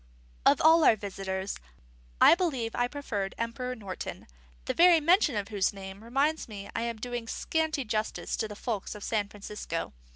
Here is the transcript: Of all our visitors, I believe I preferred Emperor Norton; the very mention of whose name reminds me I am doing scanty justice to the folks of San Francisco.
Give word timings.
Of 0.47 0.59
all 0.59 0.83
our 0.83 0.95
visitors, 0.95 1.59
I 2.19 2.33
believe 2.33 2.71
I 2.73 2.87
preferred 2.87 3.35
Emperor 3.37 3.75
Norton; 3.75 4.25
the 4.65 4.73
very 4.73 4.99
mention 4.99 5.35
of 5.35 5.49
whose 5.49 5.73
name 5.73 6.03
reminds 6.03 6.47
me 6.47 6.67
I 6.75 6.81
am 6.81 6.97
doing 6.97 7.27
scanty 7.27 7.85
justice 7.85 8.35
to 8.37 8.47
the 8.47 8.55
folks 8.55 8.95
of 8.95 9.03
San 9.03 9.29
Francisco. 9.29 9.93